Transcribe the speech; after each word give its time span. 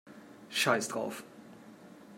Scheiß 0.49 0.87
drauf! 0.87 1.23